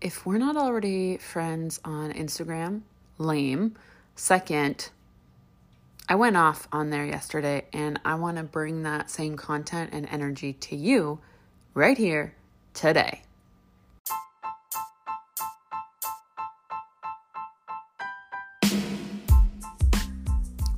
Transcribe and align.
if 0.00 0.24
we're 0.24 0.38
not 0.38 0.56
already 0.56 1.18
friends 1.18 1.78
on 1.84 2.10
Instagram, 2.12 2.80
lame. 3.18 3.76
Second, 4.16 4.88
I 6.08 6.14
went 6.14 6.38
off 6.38 6.66
on 6.72 6.88
there 6.88 7.04
yesterday 7.04 7.66
and 7.74 8.00
I 8.02 8.14
want 8.14 8.38
to 8.38 8.42
bring 8.42 8.82
that 8.84 9.10
same 9.10 9.36
content 9.36 9.90
and 9.92 10.08
energy 10.10 10.54
to 10.54 10.76
you 10.76 11.20
right 11.74 11.98
here 11.98 12.34
today. 12.72 13.22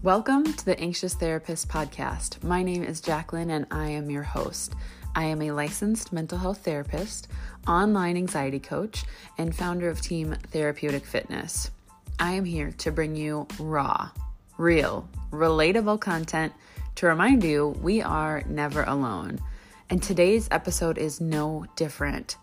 Welcome 0.02 0.52
to 0.52 0.64
the 0.64 0.78
Anxious 0.80 1.14
Therapist 1.14 1.68
Podcast. 1.68 2.42
My 2.42 2.64
name 2.64 2.82
is 2.82 3.00
Jacqueline 3.00 3.50
and 3.50 3.66
I 3.70 3.90
am 3.90 4.10
your 4.10 4.24
host. 4.24 4.74
I 5.14 5.24
am 5.24 5.42
a 5.42 5.50
licensed 5.50 6.12
mental 6.12 6.38
health 6.38 6.64
therapist, 6.64 7.28
online 7.66 8.16
anxiety 8.16 8.58
coach, 8.58 9.04
and 9.36 9.54
founder 9.54 9.90
of 9.90 10.00
Team 10.00 10.34
Therapeutic 10.48 11.04
Fitness. 11.04 11.70
I 12.18 12.32
am 12.32 12.44
here 12.44 12.72
to 12.78 12.90
bring 12.90 13.14
you 13.14 13.46
raw, 13.58 14.10
real, 14.56 15.08
relatable 15.30 16.00
content 16.00 16.52
to 16.94 17.06
remind 17.06 17.44
you 17.44 17.68
we 17.82 18.00
are 18.00 18.42
never 18.46 18.84
alone. 18.84 19.38
And 19.90 20.02
today's 20.02 20.48
episode 20.50 20.96
is 20.96 21.20
no 21.20 21.66
different. 21.76 22.36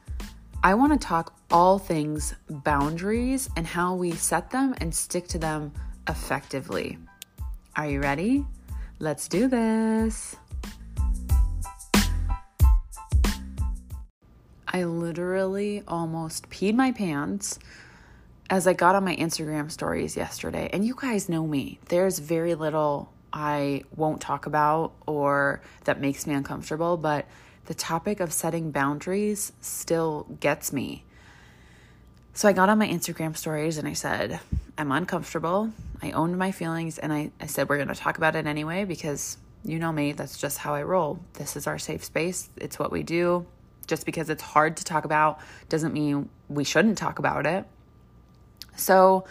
I 0.63 0.75
want 0.75 0.93
to 0.93 1.07
talk 1.07 1.33
all 1.49 1.79
things 1.79 2.35
boundaries 2.49 3.49
and 3.55 3.65
how 3.65 3.95
we 3.95 4.11
set 4.11 4.51
them 4.51 4.75
and 4.77 4.93
stick 4.93 5.27
to 5.29 5.39
them 5.39 5.71
effectively. 6.07 6.99
Are 7.75 7.87
you 7.87 8.01
ready? 8.01 8.45
Let's 8.99 9.27
do 9.27 9.47
this. 9.47 10.35
I 14.71 14.83
literally 14.83 15.83
almost 15.87 16.49
peed 16.49 16.75
my 16.75 16.91
pants 16.91 17.57
as 18.51 18.67
I 18.67 18.73
got 18.73 18.95
on 18.95 19.03
my 19.03 19.15
Instagram 19.15 19.71
stories 19.71 20.15
yesterday. 20.15 20.69
And 20.71 20.85
you 20.85 20.95
guys 20.95 21.27
know 21.27 21.45
me, 21.47 21.79
there's 21.89 22.19
very 22.19 22.53
little 22.53 23.11
I 23.33 23.83
won't 23.95 24.21
talk 24.21 24.45
about 24.45 24.93
or 25.05 25.61
that 25.85 25.99
makes 25.99 26.25
me 26.27 26.33
uncomfortable, 26.33 26.97
but 26.97 27.25
the 27.65 27.73
topic 27.73 28.19
of 28.19 28.31
setting 28.31 28.71
boundaries 28.71 29.53
still 29.61 30.25
gets 30.39 30.71
me. 30.71 31.03
So 32.33 32.47
I 32.47 32.53
got 32.53 32.69
on 32.69 32.77
my 32.77 32.87
Instagram 32.87 33.35
stories 33.35 33.77
and 33.77 33.87
I 33.87 33.93
said, 33.93 34.39
I'm 34.77 34.91
uncomfortable. 34.91 35.71
I 36.01 36.11
owned 36.11 36.37
my 36.37 36.51
feelings 36.51 36.97
and 36.97 37.11
I, 37.11 37.31
I 37.41 37.47
said, 37.47 37.69
we're 37.69 37.77
going 37.77 37.89
to 37.89 37.95
talk 37.95 38.17
about 38.17 38.35
it 38.35 38.45
anyway 38.45 38.85
because 38.85 39.37
you 39.63 39.77
know 39.77 39.91
me, 39.91 40.13
that's 40.13 40.37
just 40.37 40.59
how 40.59 40.73
I 40.73 40.83
roll. 40.83 41.19
This 41.33 41.55
is 41.55 41.67
our 41.67 41.77
safe 41.77 42.03
space, 42.03 42.49
it's 42.55 42.79
what 42.79 42.91
we 42.91 43.03
do. 43.03 43.45
Just 43.89 44.05
because 44.05 44.29
it's 44.29 44.43
hard 44.43 44.77
to 44.77 44.83
talk 44.83 45.03
about 45.03 45.39
doesn't 45.67 45.93
mean 45.93 46.29
we 46.47 46.63
shouldn't 46.63 46.99
talk 46.99 47.17
about 47.17 47.47
it. 47.47 47.65
So 48.75 49.25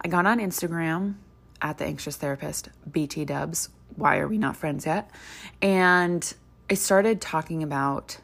I 0.00 0.06
got 0.06 0.24
on 0.24 0.38
Instagram 0.38 1.16
at 1.60 1.78
the 1.78 1.84
anxious 1.84 2.14
therapist, 2.14 2.68
BT 2.88 3.24
Dubs. 3.24 3.70
Why 3.96 4.18
are 4.18 4.28
we 4.28 4.38
not 4.38 4.54
friends 4.56 4.86
yet? 4.86 5.10
And 5.60 6.32
I 6.70 6.74
started 6.74 7.20
talking 7.20 7.64
about 7.64 8.18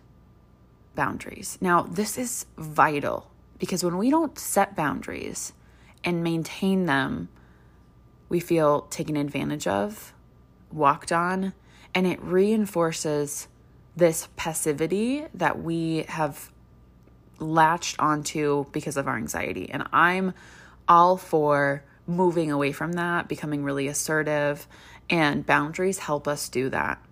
boundaries. 0.94 1.58
Now, 1.60 1.82
this 1.82 2.16
is 2.16 2.46
vital 2.56 3.28
because 3.58 3.82
when 3.82 3.98
we 3.98 4.10
don't 4.10 4.38
set 4.38 4.76
boundaries 4.76 5.54
and 6.04 6.22
maintain 6.22 6.86
them, 6.86 7.30
we 8.28 8.38
feel 8.38 8.82
taken 8.82 9.16
advantage 9.16 9.66
of, 9.66 10.12
walked 10.70 11.10
on, 11.10 11.52
and 11.96 12.06
it 12.06 12.22
reinforces 12.22 13.48
this 13.96 14.28
passivity 14.36 15.24
that 15.34 15.62
we 15.62 16.04
have 16.08 16.50
latched 17.38 17.98
onto 17.98 18.64
because 18.72 18.96
of 18.96 19.06
our 19.06 19.16
anxiety. 19.16 19.70
And 19.70 19.84
I'm 19.92 20.34
all 20.88 21.16
for 21.16 21.84
moving 22.06 22.50
away 22.50 22.72
from 22.72 22.92
that, 22.92 23.28
becoming 23.28 23.64
really 23.64 23.88
assertive, 23.88 24.66
and 25.08 25.44
boundaries 25.46 25.98
help 25.98 26.28
us 26.28 26.48
do 26.48 26.68
that. 26.70 27.02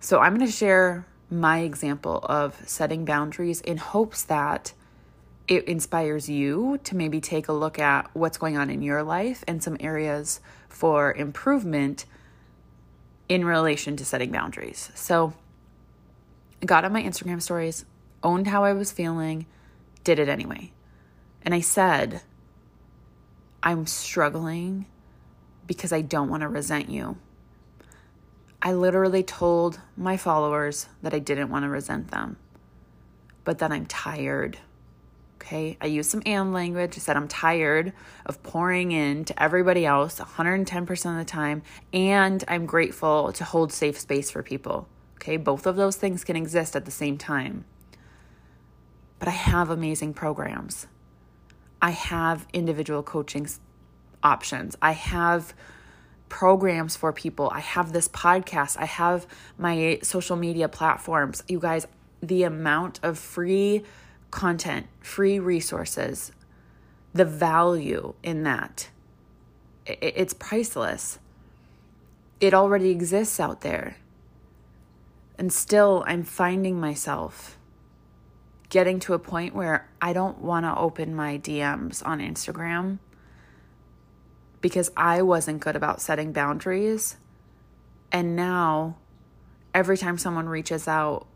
So 0.00 0.20
I'm 0.20 0.34
going 0.36 0.46
to 0.46 0.52
share 0.52 1.06
my 1.30 1.60
example 1.60 2.20
of 2.24 2.60
setting 2.68 3.04
boundaries 3.04 3.60
in 3.60 3.78
hopes 3.78 4.22
that 4.24 4.74
it 5.48 5.64
inspires 5.64 6.28
you 6.28 6.78
to 6.84 6.96
maybe 6.96 7.20
take 7.20 7.48
a 7.48 7.52
look 7.52 7.78
at 7.78 8.10
what's 8.14 8.38
going 8.38 8.56
on 8.56 8.70
in 8.70 8.82
your 8.82 9.02
life 9.02 9.44
and 9.46 9.62
some 9.62 9.76
areas 9.80 10.40
for 10.68 11.12
improvement 11.14 12.04
in 13.28 13.44
relation 13.44 13.96
to 13.96 14.04
setting 14.04 14.30
boundaries. 14.30 14.90
So, 14.94 15.34
got 16.64 16.84
on 16.84 16.92
my 16.92 17.02
Instagram 17.02 17.40
stories, 17.40 17.84
owned 18.22 18.46
how 18.46 18.64
I 18.64 18.72
was 18.72 18.92
feeling, 18.92 19.46
did 20.02 20.18
it 20.18 20.28
anyway. 20.28 20.72
And 21.42 21.54
I 21.54 21.60
said, 21.60 22.22
I'm 23.62 23.86
struggling 23.86 24.86
because 25.66 25.92
I 25.92 26.00
don't 26.00 26.28
want 26.28 26.42
to 26.42 26.48
resent 26.48 26.90
you. 26.90 27.16
I 28.62 28.72
literally 28.72 29.22
told 29.22 29.80
my 29.96 30.16
followers 30.16 30.86
that 31.02 31.12
I 31.12 31.18
didn't 31.18 31.50
want 31.50 31.64
to 31.64 31.68
resent 31.68 32.10
them, 32.10 32.36
but 33.44 33.58
that 33.58 33.72
I'm 33.72 33.86
tired 33.86 34.58
Okay. 35.44 35.76
I 35.78 35.86
used 35.86 36.10
some 36.10 36.22
and 36.24 36.54
language. 36.54 36.94
I 36.96 37.00
said 37.00 37.18
I'm 37.18 37.28
tired 37.28 37.92
of 38.24 38.42
pouring 38.42 38.92
in 38.92 39.26
to 39.26 39.42
everybody 39.42 39.84
else 39.84 40.18
110% 40.18 41.10
of 41.10 41.18
the 41.18 41.24
time. 41.24 41.62
And 41.92 42.42
I'm 42.48 42.64
grateful 42.64 43.30
to 43.32 43.44
hold 43.44 43.70
safe 43.70 43.98
space 43.98 44.30
for 44.30 44.42
people. 44.42 44.88
Okay. 45.16 45.36
Both 45.36 45.66
of 45.66 45.76
those 45.76 45.96
things 45.96 46.24
can 46.24 46.36
exist 46.36 46.76
at 46.76 46.84
the 46.84 46.90
same 46.90 47.18
time. 47.18 47.64
But 49.18 49.28
I 49.28 49.32
have 49.32 49.70
amazing 49.70 50.14
programs. 50.14 50.86
I 51.80 51.90
have 51.90 52.46
individual 52.52 53.02
coaching 53.02 53.46
options. 54.22 54.76
I 54.80 54.92
have 54.92 55.54
programs 56.28 56.96
for 56.96 57.12
people. 57.12 57.50
I 57.52 57.60
have 57.60 57.92
this 57.92 58.08
podcast. 58.08 58.76
I 58.78 58.86
have 58.86 59.26
my 59.56 59.98
social 60.02 60.36
media 60.36 60.68
platforms. 60.68 61.42
You 61.46 61.60
guys, 61.60 61.86
the 62.20 62.42
amount 62.42 63.00
of 63.02 63.18
free 63.18 63.84
content, 64.30 64.86
free 65.00 65.38
resources, 65.38 66.32
the 67.12 67.24
value 67.24 68.14
in 68.22 68.42
that, 68.42 68.88
it's 69.86 70.34
priceless. 70.34 71.18
It 72.40 72.52
already 72.52 72.90
exists 72.90 73.38
out 73.38 73.60
there. 73.60 73.96
And 75.38 75.52
still, 75.52 76.04
I'm 76.06 76.22
finding 76.22 76.80
myself 76.80 77.58
getting 78.68 78.98
to 79.00 79.14
a 79.14 79.18
point 79.18 79.54
where 79.54 79.88
I 80.00 80.12
don't 80.12 80.38
want 80.38 80.64
to 80.66 80.76
open 80.76 81.14
my 81.14 81.38
DMs 81.38 82.04
on 82.04 82.20
Instagram 82.20 82.98
because 84.60 84.90
I 84.96 85.22
wasn't 85.22 85.60
good 85.60 85.76
about 85.76 86.00
setting 86.00 86.32
boundaries. 86.32 87.16
And 88.10 88.34
now, 88.34 88.96
every 89.74 89.98
time 89.98 90.18
someone 90.18 90.48
reaches 90.48 90.88
out, 90.88 91.26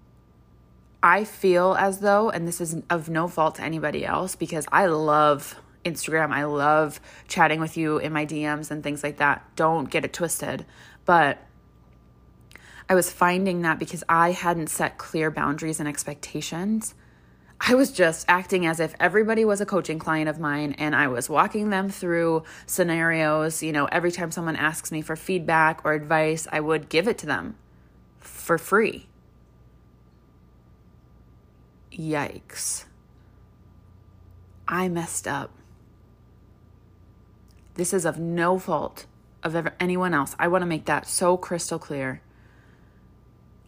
I 1.02 1.24
feel 1.24 1.76
as 1.78 1.98
though, 1.98 2.30
and 2.30 2.46
this 2.46 2.60
is 2.60 2.76
of 2.90 3.08
no 3.08 3.28
fault 3.28 3.56
to 3.56 3.62
anybody 3.62 4.04
else, 4.04 4.34
because 4.34 4.66
I 4.72 4.86
love 4.86 5.56
Instagram. 5.84 6.32
I 6.32 6.44
love 6.44 7.00
chatting 7.28 7.60
with 7.60 7.76
you 7.76 7.98
in 7.98 8.12
my 8.12 8.26
DMs 8.26 8.70
and 8.70 8.82
things 8.82 9.02
like 9.02 9.18
that. 9.18 9.44
Don't 9.56 9.90
get 9.90 10.04
it 10.04 10.12
twisted. 10.12 10.64
But 11.04 11.38
I 12.88 12.94
was 12.94 13.12
finding 13.12 13.62
that 13.62 13.78
because 13.78 14.02
I 14.08 14.32
hadn't 14.32 14.68
set 14.68 14.98
clear 14.98 15.30
boundaries 15.30 15.78
and 15.78 15.88
expectations, 15.88 16.94
I 17.60 17.74
was 17.74 17.90
just 17.90 18.24
acting 18.28 18.66
as 18.66 18.80
if 18.80 18.94
everybody 19.00 19.44
was 19.44 19.60
a 19.60 19.66
coaching 19.66 19.98
client 19.98 20.28
of 20.28 20.38
mine 20.38 20.74
and 20.78 20.94
I 20.94 21.08
was 21.08 21.28
walking 21.28 21.70
them 21.70 21.90
through 21.90 22.44
scenarios. 22.66 23.62
You 23.62 23.72
know, 23.72 23.86
every 23.86 24.12
time 24.12 24.30
someone 24.30 24.56
asks 24.56 24.92
me 24.92 25.02
for 25.02 25.16
feedback 25.16 25.84
or 25.84 25.92
advice, 25.92 26.46
I 26.50 26.60
would 26.60 26.88
give 26.88 27.08
it 27.08 27.18
to 27.18 27.26
them 27.26 27.56
for 28.20 28.58
free 28.58 29.08
Yikes. 31.92 32.84
I 34.68 34.88
messed 34.88 35.26
up. 35.26 35.50
This 37.74 37.92
is 37.92 38.04
of 38.04 38.18
no 38.18 38.58
fault 38.58 39.06
of 39.42 39.68
anyone 39.80 40.14
else. 40.14 40.36
I 40.38 40.46
want 40.48 40.62
to 40.62 40.66
make 40.66 40.84
that 40.84 41.08
so 41.08 41.36
crystal 41.36 41.78
clear. 41.78 42.20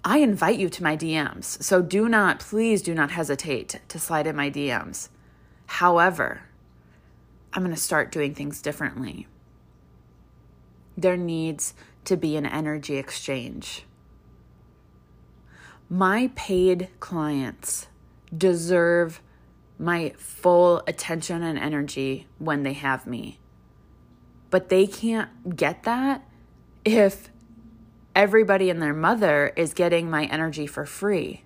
I 0.04 0.18
invite 0.18 0.58
you 0.58 0.68
to 0.70 0.82
my 0.82 0.96
DMs. 0.96 1.62
So 1.62 1.82
do 1.82 2.08
not, 2.08 2.40
please 2.40 2.82
do 2.82 2.94
not 2.94 3.10
hesitate 3.10 3.80
to 3.88 3.98
slide 3.98 4.26
in 4.26 4.34
my 4.36 4.50
DMs. 4.50 5.08
However, 5.66 6.42
I'm 7.52 7.62
going 7.62 7.74
to 7.74 7.80
start 7.80 8.12
doing 8.12 8.34
things 8.34 8.62
differently. 8.62 9.26
There 10.96 11.16
needs 11.16 11.74
to 12.04 12.16
be 12.16 12.36
an 12.36 12.46
energy 12.46 12.96
exchange. 12.96 13.84
My 15.88 16.30
paid 16.34 16.88
clients 17.00 17.88
deserve 18.36 19.20
my 19.78 20.14
full 20.16 20.82
attention 20.86 21.42
and 21.42 21.58
energy 21.58 22.26
when 22.38 22.62
they 22.62 22.74
have 22.74 23.06
me. 23.06 23.38
But 24.50 24.68
they 24.68 24.86
can't 24.86 25.56
get 25.56 25.82
that 25.84 26.24
if 26.84 27.30
everybody 28.20 28.68
and 28.68 28.82
their 28.82 28.92
mother 28.92 29.50
is 29.56 29.72
getting 29.72 30.10
my 30.10 30.26
energy 30.26 30.66
for 30.66 30.84
free. 30.84 31.42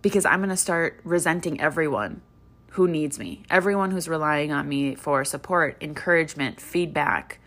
Because 0.00 0.24
I'm 0.24 0.38
going 0.38 0.50
to 0.50 0.56
start 0.56 1.00
resenting 1.02 1.60
everyone 1.60 2.22
who 2.70 2.86
needs 2.86 3.18
me, 3.18 3.42
everyone 3.50 3.90
who's 3.90 4.08
relying 4.08 4.52
on 4.52 4.68
me 4.68 4.94
for 4.94 5.24
support, 5.24 5.76
encouragement, 5.80 6.60
feedback 6.60 7.40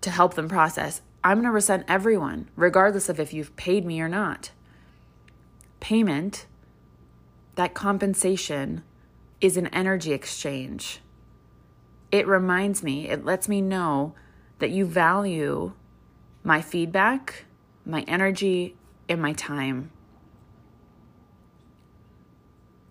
to 0.00 0.10
help 0.10 0.34
them 0.34 0.48
process. 0.48 1.02
I'm 1.22 1.36
going 1.36 1.44
to 1.44 1.52
resent 1.52 1.84
everyone, 1.86 2.48
regardless 2.56 3.08
of 3.08 3.20
if 3.20 3.32
you've 3.32 3.54
paid 3.54 3.86
me 3.86 4.00
or 4.00 4.08
not. 4.08 4.50
Payment, 5.78 6.46
that 7.54 7.74
compensation, 7.74 8.82
is 9.40 9.56
an 9.56 9.68
energy 9.68 10.12
exchange. 10.12 10.98
It 12.10 12.26
reminds 12.26 12.82
me, 12.82 13.08
it 13.08 13.24
lets 13.24 13.48
me 13.48 13.60
know 13.60 14.16
that 14.60 14.70
you 14.70 14.86
value 14.86 15.72
my 16.42 16.62
feedback, 16.62 17.44
my 17.84 18.02
energy, 18.02 18.76
and 19.08 19.20
my 19.20 19.32
time. 19.32 19.90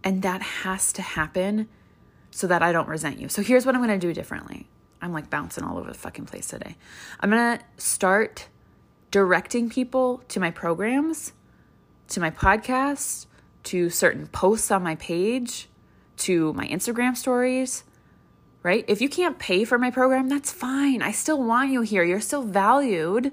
And 0.04 0.22
that 0.22 0.42
has 0.42 0.94
to 0.94 1.02
happen 1.02 1.68
so 2.32 2.48
that 2.48 2.62
I 2.62 2.72
don't 2.72 2.88
resent 2.88 3.20
you. 3.20 3.30
So 3.30 3.42
here's 3.42 3.66
what 3.66 3.76
I'm 3.76 3.82
going 3.84 4.00
to 4.00 4.08
do 4.08 4.14
differently. 4.14 4.68
I'm 5.02 5.14
like 5.14 5.30
bouncing 5.30 5.64
all 5.64 5.78
over 5.78 5.92
the 5.92 5.98
fucking 5.98 6.26
place 6.26 6.48
today. 6.48 6.76
I'm 7.20 7.30
going 7.30 7.58
to 7.58 7.64
start 7.78 8.48
directing 9.12 9.70
people 9.70 10.24
to 10.30 10.40
my 10.40 10.52
programs, 10.52 11.34
to 12.10 12.20
my 12.20 12.30
podcasts, 12.30 13.26
to 13.64 13.90
certain 13.90 14.28
posts 14.28 14.72
on 14.72 14.84
my 14.84 14.96
page, 14.96 15.70
to 16.18 16.54
my 16.54 16.68
Instagram 16.68 17.16
stories, 17.16 17.84
right? 18.64 18.86
If 18.88 19.02
you 19.02 19.10
can't 19.10 19.40
pay 19.40 19.64
for 19.64 19.78
my 19.78 19.92
program, 19.92 20.30
that's 20.30 20.52
fine. 20.52 21.02
I 21.02 21.12
still 21.12 21.42
want 21.42 21.72
you 21.72 21.82
here. 21.82 22.04
You're 22.04 22.20
still 22.20 22.44
valued. 22.44 23.32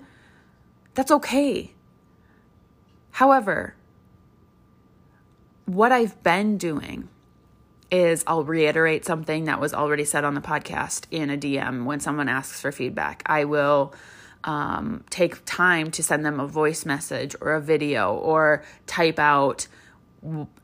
That's 0.95 1.11
okay. 1.11 1.73
However, 3.13 3.75
what 5.65 5.91
I've 5.91 6.23
been 6.23 6.59
doing 6.59 7.09
is 7.91 8.25
I'll 8.27 8.45
reiterate 8.45 9.05
something 9.05 9.45
that 9.45 9.61
was 9.61 9.73
already 9.73 10.05
said 10.05 10.25
on 10.25 10.35
the 10.35 10.41
podcast 10.41 11.07
in 11.11 11.31
a 11.31 11.37
DM 11.37 11.85
when 11.85 12.01
someone 12.01 12.29
asks 12.29 12.61
for 12.61 12.73
feedback. 12.73 13.23
I 13.27 13.45
will 13.45 13.95
um, 14.45 15.05
take 15.11 15.45
time 15.45 15.91
to 15.93 16.03
send 16.03 16.25
them 16.25 16.41
a 16.41 16.47
voice 16.47 16.85
message 16.85 17.35
or 17.41 17.55
a 17.55 17.61
video 17.61 18.15
or 18.15 18.65
type 18.87 19.19
out 19.19 19.67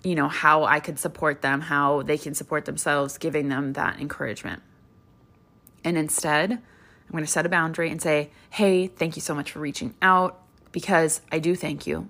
you 0.02 0.14
know, 0.14 0.28
how 0.28 0.64
I 0.64 0.80
could 0.80 0.98
support 0.98 1.42
them, 1.42 1.60
how 1.60 2.02
they 2.02 2.18
can 2.18 2.34
support 2.34 2.64
themselves, 2.64 3.18
giving 3.18 3.48
them 3.48 3.74
that 3.74 4.00
encouragement. 4.00 4.62
And 5.84 5.96
instead, 5.96 6.52
I'm 6.52 7.12
going 7.12 7.24
to 7.24 7.30
set 7.30 7.46
a 7.46 7.48
boundary 7.48 7.90
and 7.90 8.00
say, 8.00 8.30
hey, 8.50 8.86
thank 8.86 9.16
you 9.16 9.22
so 9.22 9.34
much 9.34 9.52
for 9.52 9.60
reaching 9.60 9.94
out 10.02 10.40
because 10.72 11.20
I 11.30 11.38
do 11.38 11.54
thank 11.54 11.86
you. 11.86 12.08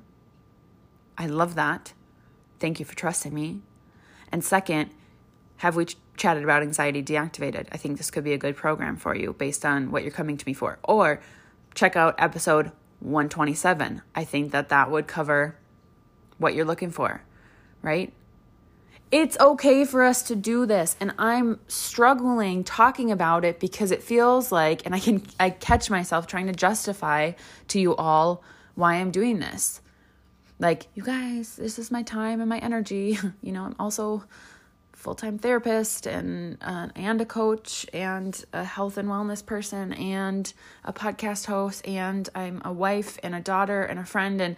I 1.19 1.26
love 1.26 1.54
that. 1.56 1.93
Thank 2.58 2.78
you 2.78 2.87
for 2.87 2.94
trusting 2.94 3.34
me. 3.34 3.60
And 4.31 4.44
second, 4.44 4.90
have 5.58 5.76
we 5.76 5.87
ch- 5.87 5.96
chatted 6.16 6.44
about 6.44 6.62
anxiety 6.62 7.02
deactivated? 7.02 7.66
I 7.70 7.76
think 7.76 7.99
this 7.99 8.10
could 8.10 8.25
be 8.25 8.32
a 8.32 8.38
good 8.38 8.56
program 8.56 8.96
for 8.96 9.14
you 9.14 9.34
based 9.34 9.64
on 9.64 9.90
what 9.90 10.02
you're 10.02 10.12
coming 10.12 10.37
to 10.37 10.46
me 10.46 10.54
for. 10.54 10.78
Or 10.84 11.20
check 11.75 11.96
out 11.96 12.14
episode 12.19 12.72
127. 13.00 14.02
I 14.14 14.25
think 14.25 14.52
that 14.52 14.70
that 14.70 14.90
would 14.90 15.06
cover 15.06 15.56
what 16.38 16.54
you're 16.54 16.64
looking 16.64 16.90
for 16.90 17.22
right? 17.82 18.12
It's 19.11 19.38
okay 19.38 19.84
for 19.84 20.02
us 20.02 20.23
to 20.25 20.37
do 20.37 20.64
this. 20.64 20.96
And 20.99 21.12
I'm 21.19 21.61
struggling 21.69 22.64
talking 22.64 23.11
about 23.11 23.44
it 23.44 23.61
because 23.61 23.90
it 23.90 24.02
feels 24.02 24.50
like, 24.50 24.87
and 24.87 24.94
I 24.94 25.00
can, 25.00 25.23
I 25.38 25.50
catch 25.50 25.90
myself 25.90 26.26
trying 26.26 26.46
to 26.46 26.55
justify 26.55 27.32
to 27.69 27.81
you 27.81 27.94
all 27.94 28.43
why 28.75 28.94
I'm 28.94 29.11
doing 29.11 29.38
this. 29.38 29.82
Like, 30.58 30.87
you 30.94 31.02
guys, 31.02 31.56
this 31.56 31.79
is 31.79 31.90
my 31.90 32.02
time 32.02 32.40
and 32.40 32.49
my 32.49 32.58
energy. 32.58 33.19
You 33.43 33.52
know, 33.52 33.64
I'm 33.64 33.76
also 33.79 34.25
full-time 35.02 35.37
therapist 35.37 36.06
and 36.06 36.56
uh, 36.62 36.88
and 36.94 37.20
a 37.20 37.26
coach 37.26 37.85
and 37.93 38.44
a 38.52 38.62
health 38.62 38.96
and 38.96 39.08
wellness 39.08 39.44
person 39.44 39.93
and 39.94 40.52
a 40.85 40.93
podcast 40.93 41.46
host 41.46 41.85
and 41.88 42.28
I'm 42.37 42.62
a 42.64 42.73
wife 42.73 43.19
and 43.25 43.35
a 43.35 43.40
daughter 43.40 43.82
and 43.82 43.99
a 43.99 44.05
friend 44.05 44.40
and 44.40 44.55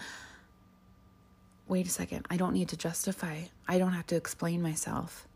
wait 1.68 1.86
a 1.86 1.90
second, 1.90 2.26
I 2.30 2.36
don't 2.36 2.52
need 2.52 2.68
to 2.70 2.76
justify. 2.76 3.42
I 3.66 3.78
don't 3.78 3.92
have 3.92 4.06
to 4.08 4.16
explain 4.16 4.62
myself. 4.62 5.26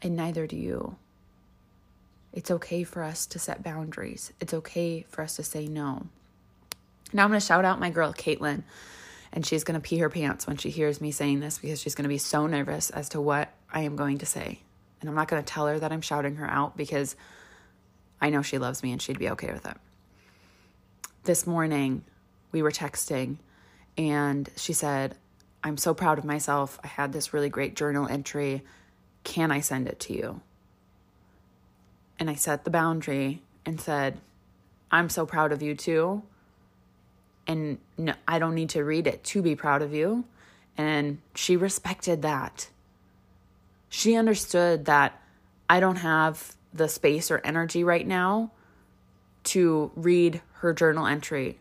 And 0.00 0.16
neither 0.16 0.46
do 0.46 0.56
you. 0.56 0.96
It's 2.32 2.50
okay 2.50 2.82
for 2.82 3.02
us 3.02 3.26
to 3.26 3.38
set 3.38 3.62
boundaries. 3.62 4.32
It's 4.40 4.54
okay 4.54 5.04
for 5.08 5.22
us 5.22 5.36
to 5.36 5.42
say 5.42 5.66
no. 5.66 6.06
Now 7.12 7.24
I'm 7.24 7.30
going 7.30 7.40
to 7.40 7.46
shout 7.46 7.64
out 7.64 7.78
my 7.78 7.90
girl, 7.90 8.14
Caitlin, 8.14 8.62
and 9.32 9.44
she's 9.44 9.64
going 9.64 9.78
to 9.78 9.86
pee 9.86 9.98
her 9.98 10.08
pants 10.08 10.46
when 10.46 10.56
she 10.56 10.70
hears 10.70 11.00
me 11.00 11.10
saying 11.10 11.40
this 11.40 11.58
because 11.58 11.80
she's 11.80 11.94
going 11.94 12.04
to 12.04 12.08
be 12.08 12.18
so 12.18 12.46
nervous 12.46 12.88
as 12.90 13.10
to 13.10 13.20
what 13.20 13.52
I 13.70 13.82
am 13.82 13.96
going 13.96 14.18
to 14.18 14.26
say. 14.26 14.60
And 15.00 15.10
I'm 15.10 15.16
not 15.16 15.28
going 15.28 15.42
to 15.42 15.46
tell 15.46 15.66
her 15.66 15.78
that 15.78 15.92
I'm 15.92 16.00
shouting 16.00 16.36
her 16.36 16.48
out 16.48 16.76
because 16.76 17.16
I 18.20 18.30
know 18.30 18.40
she 18.40 18.58
loves 18.58 18.82
me 18.82 18.92
and 18.92 19.02
she'd 19.02 19.18
be 19.18 19.30
okay 19.30 19.52
with 19.52 19.66
it. 19.66 19.76
This 21.24 21.46
morning, 21.46 22.04
we 22.50 22.62
were 22.62 22.70
texting 22.70 23.36
and 23.96 24.48
she 24.56 24.72
said, 24.72 25.16
I'm 25.64 25.76
so 25.76 25.94
proud 25.94 26.18
of 26.18 26.24
myself. 26.24 26.78
I 26.82 26.88
had 26.88 27.12
this 27.12 27.32
really 27.32 27.48
great 27.48 27.76
journal 27.76 28.08
entry. 28.08 28.62
Can 29.24 29.50
I 29.50 29.60
send 29.60 29.86
it 29.86 30.00
to 30.00 30.12
you? 30.14 30.40
And 32.18 32.28
I 32.28 32.34
set 32.34 32.64
the 32.64 32.70
boundary 32.70 33.42
and 33.64 33.80
said, 33.80 34.18
I'm 34.90 35.08
so 35.08 35.24
proud 35.26 35.52
of 35.52 35.62
you 35.62 35.74
too. 35.74 36.22
And 37.46 37.78
no, 37.98 38.14
I 38.26 38.38
don't 38.38 38.54
need 38.54 38.70
to 38.70 38.84
read 38.84 39.06
it 39.06 39.24
to 39.24 39.42
be 39.42 39.56
proud 39.56 39.82
of 39.82 39.92
you. 39.92 40.24
And 40.76 41.18
she 41.34 41.56
respected 41.56 42.22
that. 42.22 42.68
She 43.88 44.16
understood 44.16 44.86
that 44.86 45.20
I 45.68 45.80
don't 45.80 45.96
have 45.96 46.54
the 46.72 46.88
space 46.88 47.30
or 47.30 47.40
energy 47.44 47.84
right 47.84 48.06
now 48.06 48.50
to 49.44 49.90
read 49.94 50.40
her 50.54 50.72
journal 50.72 51.06
entry 51.06 51.58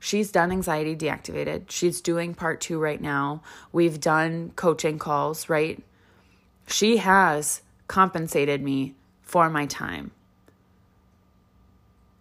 She's 0.00 0.30
done 0.30 0.52
anxiety 0.52 0.94
deactivated. 0.94 1.70
She's 1.70 2.00
doing 2.00 2.34
part 2.34 2.60
two 2.60 2.78
right 2.78 3.00
now. 3.00 3.42
We've 3.72 4.00
done 4.00 4.52
coaching 4.54 4.98
calls, 4.98 5.48
right? 5.48 5.82
She 6.68 6.98
has 6.98 7.62
compensated 7.88 8.62
me 8.62 8.94
for 9.22 9.50
my 9.50 9.66
time. 9.66 10.12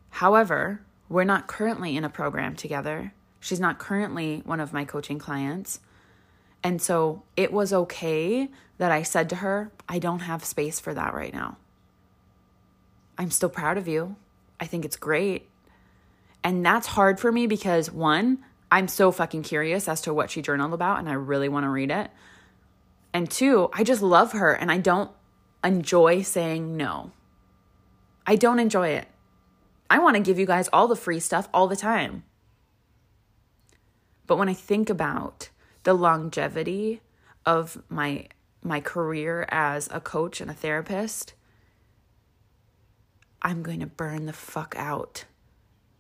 However, 0.09 0.81
we're 1.09 1.23
not 1.23 1.47
currently 1.47 1.95
in 1.95 2.03
a 2.03 2.09
program 2.09 2.55
together. 2.55 3.13
She's 3.39 3.59
not 3.59 3.77
currently 3.77 4.41
one 4.45 4.59
of 4.59 4.73
my 4.73 4.83
coaching 4.83 5.19
clients. 5.19 5.79
And 6.63 6.81
so 6.81 7.23
it 7.35 7.53
was 7.53 7.71
okay 7.71 8.49
that 8.77 8.91
I 8.91 9.03
said 9.03 9.29
to 9.29 9.37
her, 9.37 9.71
I 9.87 9.99
don't 9.99 10.21
have 10.21 10.43
space 10.43 10.79
for 10.79 10.93
that 10.93 11.13
right 11.13 11.33
now. 11.33 11.57
I'm 13.17 13.31
still 13.31 13.49
proud 13.49 13.77
of 13.77 13.87
you. 13.87 14.15
I 14.59 14.65
think 14.65 14.85
it's 14.85 14.95
great. 14.95 15.47
And 16.47 16.65
that's 16.65 16.87
hard 16.87 17.19
for 17.19 17.29
me 17.29 17.45
because 17.45 17.91
one, 17.91 18.37
I'm 18.71 18.87
so 18.87 19.11
fucking 19.11 19.43
curious 19.43 19.89
as 19.89 19.99
to 20.03 20.13
what 20.13 20.31
she 20.31 20.41
journaled 20.41 20.73
about 20.73 20.97
and 20.97 21.09
I 21.09 21.11
really 21.11 21.49
want 21.49 21.65
to 21.65 21.69
read 21.69 21.91
it. 21.91 22.09
And 23.13 23.29
two, 23.29 23.69
I 23.73 23.83
just 23.83 24.01
love 24.01 24.31
her 24.31 24.53
and 24.53 24.71
I 24.71 24.77
don't 24.77 25.11
enjoy 25.61 26.21
saying 26.21 26.77
no. 26.77 27.11
I 28.25 28.37
don't 28.37 28.59
enjoy 28.59 28.91
it. 28.91 29.09
I 29.89 29.99
want 29.99 30.15
to 30.15 30.23
give 30.23 30.39
you 30.39 30.45
guys 30.45 30.69
all 30.71 30.87
the 30.87 30.95
free 30.95 31.19
stuff 31.19 31.49
all 31.53 31.67
the 31.67 31.75
time. 31.75 32.23
But 34.25 34.37
when 34.37 34.47
I 34.47 34.53
think 34.53 34.89
about 34.89 35.49
the 35.83 35.95
longevity 35.95 37.01
of 37.45 37.83
my 37.89 38.27
my 38.63 38.79
career 38.79 39.45
as 39.49 39.89
a 39.91 39.99
coach 39.99 40.39
and 40.39 40.49
a 40.49 40.53
therapist, 40.53 41.33
I'm 43.41 43.63
going 43.63 43.81
to 43.81 43.85
burn 43.85 44.27
the 44.27 44.33
fuck 44.33 44.73
out 44.77 45.25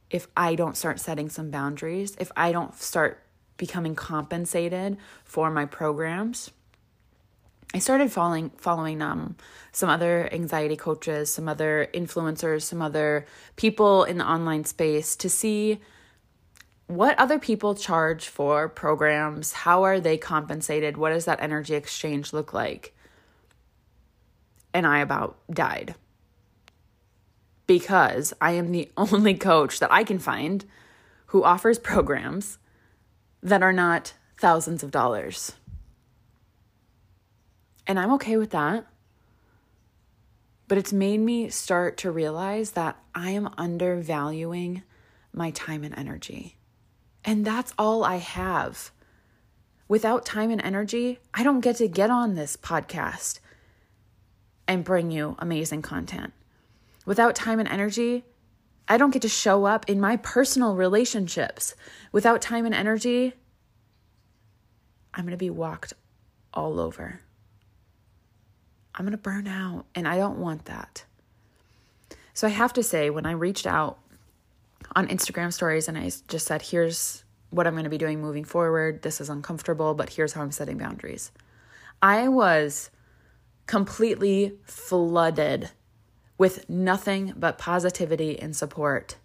if 0.09 0.27
I 0.35 0.55
don't 0.55 0.77
start 0.77 0.99
setting 0.99 1.29
some 1.29 1.51
boundaries, 1.51 2.15
if 2.19 2.31
I 2.35 2.51
don't 2.51 2.75
start 2.75 3.23
becoming 3.57 3.95
compensated 3.95 4.97
for 5.23 5.49
my 5.49 5.65
programs, 5.65 6.51
I 7.73 7.79
started 7.79 8.11
following 8.11 8.51
following 8.57 9.01
um 9.01 9.35
some 9.71 9.89
other 9.89 10.29
anxiety 10.31 10.77
coaches, 10.77 11.31
some 11.31 11.49
other 11.49 11.89
influencers, 11.93 12.63
some 12.63 12.81
other 12.81 13.25
people 13.55 14.03
in 14.03 14.17
the 14.17 14.25
online 14.25 14.63
space 14.63 15.15
to 15.17 15.29
see 15.29 15.79
what 16.87 17.19
other 17.19 17.37
people 17.37 17.75
charge 17.75 18.27
for 18.27 18.69
programs, 18.69 19.51
how 19.51 19.83
are 19.83 19.99
they 19.99 20.17
compensated, 20.17 20.95
what 20.95 21.09
does 21.09 21.25
that 21.25 21.41
energy 21.41 21.75
exchange 21.75 22.31
look 22.31 22.53
like? 22.53 22.95
And 24.73 24.87
I 24.87 24.99
about 24.99 25.37
died. 25.51 25.95
Because 27.67 28.33
I 28.41 28.51
am 28.53 28.71
the 28.71 28.91
only 28.97 29.35
coach 29.35 29.79
that 29.79 29.91
I 29.91 30.03
can 30.03 30.19
find 30.19 30.65
who 31.27 31.43
offers 31.43 31.77
programs 31.77 32.57
that 33.43 33.61
are 33.61 33.73
not 33.73 34.13
thousands 34.37 34.83
of 34.83 34.91
dollars. 34.91 35.53
And 37.85 37.99
I'm 37.99 38.11
okay 38.13 38.37
with 38.37 38.51
that. 38.51 38.85
But 40.67 40.77
it's 40.77 40.91
made 40.91 41.19
me 41.19 41.49
start 41.49 41.97
to 41.97 42.11
realize 42.11 42.71
that 42.71 42.97
I 43.15 43.31
am 43.31 43.49
undervaluing 43.57 44.83
my 45.31 45.51
time 45.51 45.83
and 45.83 45.97
energy. 45.97 46.57
And 47.23 47.45
that's 47.45 47.73
all 47.77 48.03
I 48.03 48.17
have. 48.17 48.91
Without 49.87 50.25
time 50.25 50.51
and 50.51 50.61
energy, 50.61 51.19
I 51.33 51.43
don't 51.43 51.61
get 51.61 51.77
to 51.77 51.87
get 51.87 52.09
on 52.09 52.35
this 52.35 52.57
podcast 52.57 53.39
and 54.67 54.83
bring 54.83 55.11
you 55.11 55.37
amazing 55.39 55.81
content. 55.81 56.33
Without 57.07 57.35
time 57.35 57.57
and 57.57 57.69
energy, 57.69 58.25
I 58.89 58.97
don't 58.97 59.11
get 59.11 59.21
to 59.21 59.29
show 59.29 59.63
up 59.63 59.89
in 59.89 59.97
my 59.97 60.17
personal 60.17 60.75
relationships. 60.75 61.73
Without 62.11 62.41
time 62.41 62.65
and 62.65 62.75
energy, 62.75 63.31
I'm 65.13 65.23
going 65.23 65.31
to 65.31 65.37
be 65.37 65.49
walked 65.49 65.93
all 66.53 66.81
over. 66.81 67.21
I'm 68.93 69.05
going 69.05 69.11
to 69.13 69.17
burn 69.17 69.47
out, 69.47 69.85
and 69.95 70.05
I 70.05 70.17
don't 70.17 70.37
want 70.37 70.65
that. 70.65 71.05
So 72.33 72.45
I 72.45 72.49
have 72.49 72.73
to 72.73 72.83
say, 72.83 73.09
when 73.09 73.25
I 73.25 73.31
reached 73.31 73.65
out 73.65 73.99
on 74.93 75.07
Instagram 75.07 75.53
stories 75.53 75.87
and 75.87 75.97
I 75.97 76.11
just 76.27 76.45
said, 76.45 76.61
here's 76.61 77.23
what 77.51 77.67
I'm 77.67 77.73
going 77.73 77.85
to 77.85 77.89
be 77.89 77.97
doing 77.97 78.19
moving 78.19 78.43
forward, 78.43 79.01
this 79.01 79.21
is 79.21 79.29
uncomfortable, 79.29 79.93
but 79.93 80.09
here's 80.09 80.33
how 80.33 80.41
I'm 80.41 80.51
setting 80.51 80.77
boundaries. 80.77 81.31
I 82.01 82.27
was 82.27 82.89
completely 83.65 84.57
flooded 84.65 85.71
with 86.37 86.69
nothing 86.69 87.33
but 87.35 87.57
positivity 87.57 88.39
and 88.39 88.55
support 88.55 89.15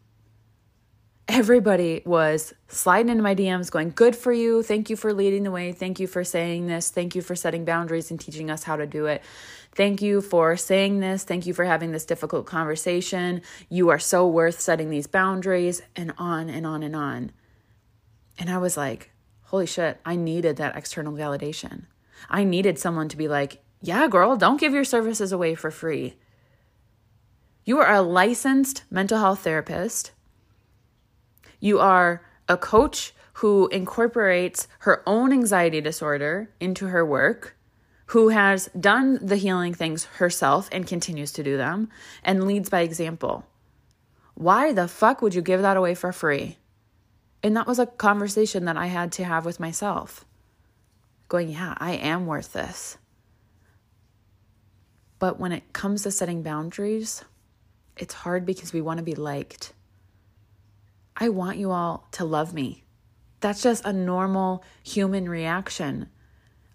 everybody 1.33 2.03
was 2.05 2.53
sliding 2.69 3.11
into 3.11 3.23
my 3.23 3.35
DMs 3.35 3.71
going, 3.71 3.91
Good 3.91 4.15
for 4.15 4.33
you. 4.33 4.63
Thank 4.63 4.91
you 4.91 4.97
for 4.97 5.15
leading 5.15 5.45
the 5.45 5.51
way. 5.51 5.73
Thank 5.73 5.99
you 5.99 6.07
for 6.07 6.25
saying 6.25 6.67
this. 6.67 6.91
Thank 6.91 7.15
you 7.15 7.23
for 7.23 7.35
setting 7.35 7.65
boundaries 7.65 8.11
and 8.11 8.21
teaching 8.21 8.51
us 8.51 8.65
how 8.65 8.77
to 8.77 8.87
do 8.87 9.07
it. 9.07 9.23
Thank 9.75 10.03
you 10.03 10.21
for 10.21 10.57
saying 10.57 11.01
this. 11.01 11.25
Thank 11.25 11.47
you 11.47 11.55
for 11.55 11.65
having 11.65 11.93
this 11.93 12.05
difficult 12.05 12.45
conversation. 12.47 13.41
You 13.71 13.89
are 13.89 13.99
so 13.99 14.29
worth 14.29 14.61
setting 14.61 14.91
these 14.91 15.07
boundaries, 15.07 15.81
and 15.97 16.13
on 16.19 16.51
and 16.51 16.67
on 16.67 16.83
and 16.83 16.95
on. 16.95 17.33
And 18.39 18.51
I 18.51 18.59
was 18.59 18.77
like, 18.77 19.11
Holy 19.45 19.67
shit, 19.67 20.01
I 20.05 20.17
needed 20.17 20.57
that 20.57 20.77
external 20.77 21.13
validation. 21.13 21.85
I 22.29 22.45
needed 22.45 22.79
someone 22.79 23.09
to 23.09 23.17
be 23.17 23.29
like, 23.29 23.63
Yeah, 23.81 24.09
girl, 24.09 24.37
don't 24.37 24.61
give 24.61 24.75
your 24.75 24.85
services 24.85 25.33
away 25.33 25.55
for 25.55 25.71
free. 25.71 26.17
You 27.65 27.79
are 27.79 27.93
a 27.93 28.03
licensed 28.03 28.85
mental 28.91 29.19
health 29.19 29.41
therapist 29.41 30.13
you 31.63 31.79
are 31.79 32.23
a 32.49 32.57
coach 32.57 33.15
who 33.35 33.69
incorporates 33.69 34.67
her 34.81 35.01
own 35.07 35.33
anxiety 35.33 35.81
disorder 35.81 36.51
into 36.59 36.89
her 36.89 37.07
work, 37.07 37.57
who 38.07 38.31
has 38.31 38.69
done 38.79 39.25
the 39.25 39.37
healing 39.37 39.73
things 39.73 40.07
herself 40.17 40.69
and 40.73 40.89
continues 40.89 41.31
to 41.35 41.45
do 41.45 41.57
them, 41.57 41.89
and 42.25 42.49
leads 42.49 42.69
by 42.69 42.81
example. 42.81 43.47
Why 44.35 44.73
the 44.73 44.89
fuck 44.89 45.23
would 45.23 45.37
you 45.37 45.41
give 45.41 45.63
that 45.63 45.77
away 45.77 45.95
for 45.95 46.13
free? 46.13 46.59
And 47.45 47.57
that 47.57 47.69
was 47.69 47.79
a 47.79 47.87
conversation 47.87 48.65
that 48.65 48.77
I 48.77 48.87
had 48.87 49.13
to 49.13 49.25
have 49.25 49.45
with 49.45 49.61
myself. 49.61 50.25
Going, 51.29 51.51
yeah, 51.51 51.75
I 51.79 51.93
am 51.93 52.27
worth 52.27 52.55
this. 52.55 52.99
But 55.21 55.39
when 55.39 55.53
it 55.53 55.73
comes 55.73 56.03
to 56.03 56.11
setting 56.11 56.43
boundaries, 56.43 57.25
it's 57.97 58.15
hard 58.15 58.47
because 58.47 58.73
we 58.73 58.81
want 58.81 58.99
to 58.99 59.05
be 59.05 59.15
liked. 59.15 59.73
I 61.17 61.29
want 61.29 61.59
you 61.59 61.71
all 61.71 62.09
to 62.13 62.25
love 62.25 62.55
me. 62.55 62.85
That's 63.41 63.63
just 63.63 63.85
a 63.85 63.93
normal 63.93 64.65
human 64.83 65.29
reaction. 65.29 66.09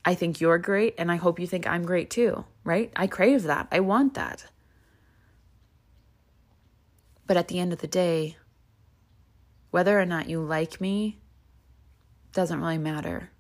I 0.06 0.16
think 0.16 0.40
you're 0.40 0.58
great, 0.58 0.96
and 0.98 1.12
I 1.12 1.16
hope 1.16 1.40
you 1.40 1.48
think 1.48 1.66
I'm 1.68 1.86
great 1.86 2.10
too, 2.10 2.46
right? 2.64 2.92
I 2.96 3.08
crave 3.08 3.44
that. 3.44 3.68
I 3.72 3.80
want 3.80 4.14
that. 4.14 4.46
But 7.26 7.38
at 7.38 7.50
the 7.50 7.60
end 7.60 7.74
of 7.74 7.80
the 7.80 7.88
day, 7.88 8.38
whether 9.72 10.00
or 10.00 10.06
not 10.06 10.30
you 10.30 10.42
like 10.42 10.80
me 10.80 11.20
doesn't 12.32 12.62
really 12.62 12.78
matter. 12.78 13.32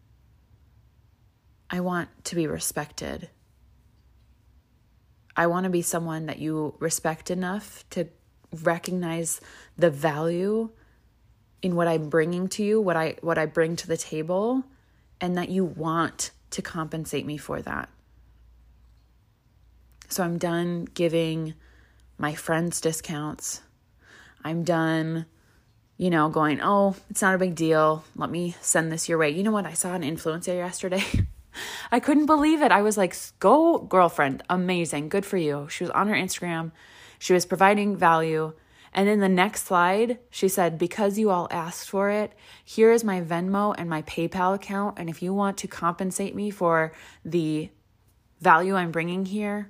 I 1.70 1.80
want 1.82 2.10
to 2.26 2.36
be 2.36 2.48
respected. 2.48 3.30
I 5.38 5.46
want 5.46 5.66
to 5.66 5.70
be 5.70 5.84
someone 5.84 6.26
that 6.26 6.40
you 6.40 6.76
respect 6.80 7.30
enough 7.30 7.86
to 7.92 8.08
recognize 8.64 9.40
the 9.78 9.92
value 9.92 10.72
in 11.62 11.76
what 11.76 11.88
I'm 11.88 12.10
bringing 12.10 12.48
to 12.50 12.64
you, 12.64 12.82
what 12.82 12.98
I 12.98 13.18
what 13.22 13.38
I 13.38 13.46
bring 13.46 13.76
to 13.78 13.88
the 13.88 13.98
table, 13.98 14.64
and 15.22 15.38
that 15.38 15.50
you 15.50 15.64
want 15.64 16.32
to 16.52 16.62
compensate 16.64 17.26
me 17.26 17.38
for 17.38 17.62
that. 17.62 17.90
So 20.10 20.24
I'm 20.24 20.40
done 20.40 20.86
giving 20.86 21.54
my 22.18 22.34
friends 22.34 22.82
discounts. 22.82 23.62
I'm 24.44 24.64
done, 24.64 25.28
you 25.98 26.10
know, 26.10 26.30
going, 26.30 26.62
"Oh, 26.64 26.96
it's 27.12 27.22
not 27.22 27.36
a 27.36 27.38
big 27.38 27.54
deal. 27.54 28.04
Let 28.16 28.32
me 28.32 28.56
send 28.62 28.92
this 28.92 29.08
your 29.08 29.20
way." 29.20 29.30
You 29.30 29.44
know 29.44 29.52
what? 29.52 29.68
I 29.68 29.74
saw 29.74 29.94
an 29.94 30.02
influencer 30.02 30.56
yesterday. 30.56 31.04
I 31.92 32.00
couldn't 32.00 32.26
believe 32.26 32.62
it. 32.62 32.72
I 32.72 32.82
was 32.82 32.98
like, 32.98 33.16
"Go, 33.40 33.80
girlfriend. 33.80 34.44
Amazing. 34.50 35.10
Good 35.10 35.26
for 35.26 35.38
you." 35.38 35.68
She 35.70 35.84
was 35.84 35.92
on 35.92 36.08
her 36.08 36.16
Instagram. 36.16 36.72
She 37.20 37.34
was 37.34 37.46
providing 37.46 37.96
value 37.98 38.54
and 38.98 39.08
in 39.08 39.20
the 39.20 39.30
next 39.30 39.68
slide, 39.68 40.18
she 40.32 40.48
said, 40.48 40.80
Because 40.80 41.20
you 41.20 41.30
all 41.30 41.48
asked 41.52 41.88
for 41.88 42.10
it, 42.10 42.34
here 42.66 42.92
is 42.92 43.04
my 43.04 43.22
Venmo 43.22 43.76
and 43.78 43.88
my 43.88 44.02
PayPal 44.02 44.56
account. 44.56 44.98
And 44.98 45.08
if 45.08 45.22
you 45.22 45.36
want 45.36 45.58
to 45.58 45.68
compensate 45.68 46.34
me 46.34 46.50
for 46.50 46.92
the 47.24 47.70
value 48.42 48.76
I'm 48.76 48.92
bringing 48.92 49.26
here, 49.28 49.70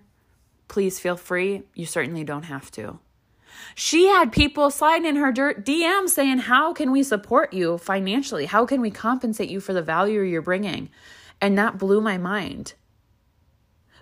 please 0.69 0.97
feel 0.97 1.17
free. 1.17 1.63
You 1.73 1.85
certainly 1.85 2.23
don't 2.23 2.43
have 2.43 2.71
to. 2.71 2.99
She 3.75 4.07
had 4.07 4.31
people 4.31 4.69
sliding 4.69 5.07
in 5.07 5.17
her 5.17 5.33
DM 5.33 6.07
saying, 6.07 6.37
How 6.37 6.71
can 6.71 6.91
we 6.91 7.03
support 7.03 7.51
you 7.51 7.77
financially? 7.79 8.45
How 8.45 8.65
can 8.65 8.79
we 8.79 8.91
compensate 8.91 9.49
you 9.49 9.59
for 9.59 9.73
the 9.73 9.81
value 9.81 10.21
you're 10.21 10.41
bringing? 10.41 10.89
And 11.41 11.57
that 11.57 11.77
blew 11.77 12.01
my 12.01 12.17
mind. 12.17 12.73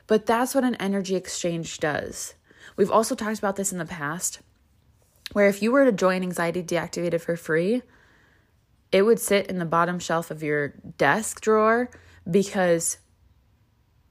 But 0.07 0.25
that's 0.25 0.55
what 0.55 0.63
an 0.63 0.75
energy 0.75 1.15
exchange 1.15 1.79
does. 1.79 2.35
We've 2.77 2.91
also 2.91 3.15
talked 3.15 3.39
about 3.39 3.55
this 3.55 3.71
in 3.71 3.77
the 3.77 3.85
past 3.85 4.39
where 5.31 5.47
if 5.47 5.61
you 5.61 5.71
were 5.71 5.85
to 5.85 5.91
join 5.91 6.21
Anxiety 6.21 6.61
Deactivated 6.61 7.21
for 7.21 7.35
free, 7.35 7.81
it 8.91 9.01
would 9.01 9.19
sit 9.19 9.47
in 9.47 9.59
the 9.59 9.65
bottom 9.65 9.99
shelf 9.99 10.31
of 10.31 10.43
your 10.43 10.69
desk 10.97 11.41
drawer 11.41 11.89
because 12.29 12.97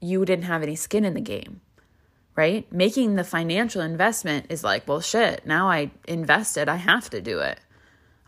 you 0.01 0.25
didn't 0.25 0.45
have 0.45 0.61
any 0.61 0.75
skin 0.75 1.05
in 1.05 1.13
the 1.13 1.21
game, 1.21 1.61
right? 2.35 2.71
Making 2.71 3.15
the 3.15 3.23
financial 3.23 3.81
investment 3.81 4.47
is 4.49 4.63
like, 4.63 4.87
well, 4.87 5.01
shit, 5.01 5.45
now 5.45 5.69
I 5.69 5.91
invested, 6.07 6.69
I 6.69 6.75
have 6.75 7.09
to 7.11 7.21
do 7.21 7.39
it. 7.39 7.59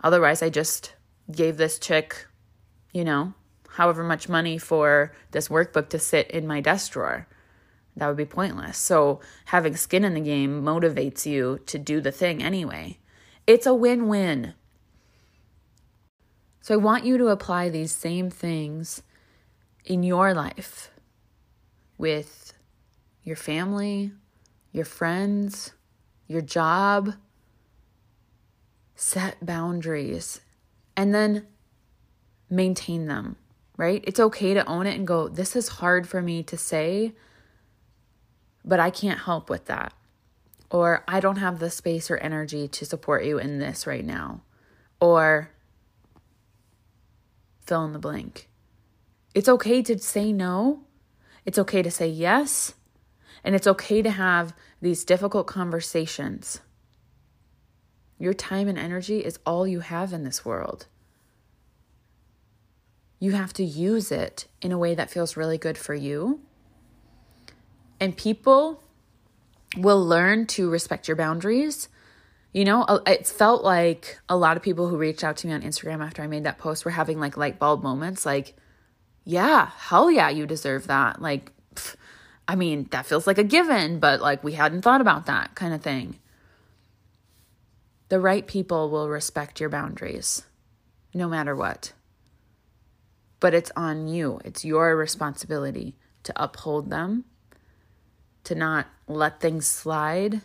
Otherwise, 0.03 0.41
I 0.41 0.49
just 0.49 0.93
gave 1.31 1.57
this 1.57 1.77
chick, 1.77 2.25
you 2.93 3.03
know, 3.03 3.33
however 3.77 4.03
much 4.03 4.27
money 4.27 4.57
for 4.57 5.13
this 5.31 5.49
workbook 5.49 5.87
to 5.89 5.99
sit 5.99 6.29
in 6.31 6.47
my 6.47 6.59
desk 6.59 6.93
drawer 6.93 7.27
that 7.95 8.07
would 8.07 8.17
be 8.17 8.25
pointless. 8.25 8.77
So 8.77 9.19
having 9.45 9.75
skin 9.75 10.03
in 10.03 10.15
the 10.15 10.19
game 10.19 10.63
motivates 10.63 11.27
you 11.27 11.59
to 11.67 11.77
do 11.77 11.99
the 12.01 12.11
thing 12.11 12.41
anyway. 12.43 12.97
It's 13.45 13.65
a 13.65 13.73
win 13.73 14.07
win. 14.07 14.53
So 16.61 16.73
I 16.73 16.77
want 16.77 17.05
you 17.05 17.17
to 17.19 17.27
apply 17.27 17.69
these 17.69 17.91
same 17.91 18.29
things 18.29 19.01
in 19.85 20.01
your 20.03 20.33
life 20.33 20.91
with 21.99 22.53
your 23.23 23.35
family, 23.35 24.11
your 24.71 24.85
friends, 24.85 25.73
your 26.27 26.41
job. 26.41 27.13
Set 28.95 29.45
boundaries 29.45 30.41
and 30.95 31.13
then 31.13 31.45
maintain 32.49 33.05
them, 33.05 33.35
right? 33.77 34.03
It's 34.05 34.19
okay 34.19 34.53
to 34.53 34.65
own 34.65 34.87
it 34.87 34.95
and 34.95 35.07
go, 35.07 35.29
this 35.29 35.55
is 35.55 35.67
hard 35.69 36.09
for 36.09 36.21
me 36.21 36.43
to 36.43 36.57
say 36.57 37.13
but 38.67 38.81
I 38.81 38.89
can't 38.89 39.21
help 39.21 39.49
with 39.49 39.65
that. 39.65 39.93
Or 40.69 41.05
I 41.07 41.21
don't 41.21 41.37
have 41.37 41.59
the 41.59 41.69
space 41.69 42.11
or 42.11 42.17
energy 42.17 42.67
to 42.67 42.85
support 42.85 43.23
you 43.23 43.39
in 43.39 43.59
this 43.59 43.87
right 43.87 44.03
now. 44.03 44.41
Or 44.99 45.49
fill 47.65 47.85
in 47.85 47.93
the 47.93 47.99
blank. 47.99 48.49
It's 49.33 49.47
okay 49.47 49.81
to 49.83 49.97
say 49.97 50.33
no. 50.33 50.83
It's 51.45 51.57
okay 51.57 51.81
to 51.81 51.89
say 51.89 52.09
yes. 52.09 52.73
And 53.43 53.55
it's 53.55 53.67
okay 53.67 54.01
to 54.01 54.09
have 54.09 54.53
these 54.81 55.05
difficult 55.05 55.47
conversations. 55.47 56.59
Your 58.19 58.33
time 58.33 58.67
and 58.67 58.77
energy 58.77 59.19
is 59.19 59.39
all 59.45 59.65
you 59.65 59.79
have 59.79 60.11
in 60.11 60.25
this 60.25 60.43
world. 60.43 60.87
You 63.19 63.31
have 63.31 63.53
to 63.53 63.63
use 63.63 64.11
it 64.11 64.47
in 64.61 64.71
a 64.71 64.77
way 64.77 64.93
that 64.95 65.09
feels 65.09 65.37
really 65.37 65.57
good 65.57 65.77
for 65.77 65.93
you. 65.93 66.41
And 67.99 68.15
people 68.15 68.83
will 69.75 70.03
learn 70.05 70.45
to 70.47 70.69
respect 70.69 71.07
your 71.07 71.17
boundaries. 71.17 71.89
You 72.53 72.65
know, 72.65 72.85
it 73.05 73.27
felt 73.27 73.63
like 73.63 74.19
a 74.29 74.37
lot 74.37 74.55
of 74.55 74.63
people 74.63 74.87
who 74.87 74.97
reached 74.97 75.23
out 75.23 75.37
to 75.37 75.47
me 75.47 75.53
on 75.53 75.61
Instagram 75.61 76.05
after 76.05 76.21
I 76.21 76.27
made 76.27 76.43
that 76.43 76.57
post 76.57 76.85
were 76.85 76.91
having 76.91 77.19
like 77.19 77.37
light 77.37 77.59
bulb 77.59 77.83
moments 77.83 78.25
like, 78.25 78.55
yeah, 79.25 79.71
hell 79.77 80.09
yeah, 80.09 80.29
you 80.29 80.45
deserve 80.45 80.87
that. 80.87 81.21
Like, 81.21 81.51
pff, 81.75 81.95
I 82.47 82.55
mean, 82.55 82.87
that 82.91 83.05
feels 83.05 83.27
like 83.27 83.37
a 83.37 83.43
given, 83.43 83.99
but 83.99 84.21
like 84.21 84.43
we 84.43 84.53
hadn't 84.53 84.83
thought 84.83 85.01
about 85.01 85.25
that 85.25 85.53
kind 85.55 85.73
of 85.73 85.81
thing. 85.81 86.19
The 88.09 88.19
right 88.19 88.47
people 88.47 88.89
will 88.89 89.09
respect 89.09 89.59
your 89.59 89.69
boundaries 89.69 90.43
no 91.13 91.27
matter 91.27 91.55
what. 91.55 91.91
But 93.39 93.53
it's 93.53 93.71
on 93.75 94.07
you, 94.07 94.41
it's 94.43 94.65
your 94.65 94.95
responsibility 94.95 95.95
to 96.23 96.33
uphold 96.35 96.89
them, 96.89 97.25
to 98.43 98.55
not 98.55 98.87
let 99.07 99.39
things 99.39 99.67
slide, 99.67 100.41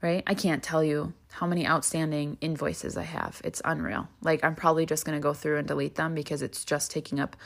right? 0.00 0.22
I 0.26 0.34
can't 0.34 0.62
tell 0.62 0.84
you 0.84 1.14
how 1.32 1.46
many 1.46 1.66
outstanding 1.66 2.38
invoices 2.40 2.96
I 2.96 3.02
have. 3.02 3.40
It's 3.44 3.62
unreal. 3.64 4.08
Like, 4.22 4.44
I'm 4.44 4.54
probably 4.54 4.86
just 4.86 5.04
going 5.04 5.18
to 5.18 5.22
go 5.22 5.34
through 5.34 5.58
and 5.58 5.66
delete 5.66 5.96
them 5.96 6.14
because 6.14 6.42
it's 6.42 6.64
just 6.64 6.90
taking 6.90 7.18
up 7.18 7.36